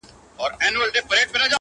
خو 0.37 0.45
تېروتني 0.59 1.01
تکرارېږي, 1.23 1.49